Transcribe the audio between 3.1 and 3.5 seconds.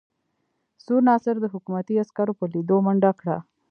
کړه.